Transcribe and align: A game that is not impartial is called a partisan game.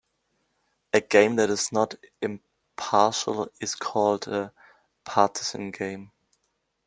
A 0.93 0.99
game 0.99 1.35
that 1.35 1.51
is 1.51 1.71
not 1.71 1.93
impartial 2.23 3.51
is 3.59 3.75
called 3.75 4.27
a 4.27 4.51
partisan 5.03 5.69
game. 5.69 6.09